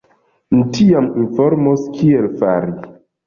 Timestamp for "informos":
1.25-1.85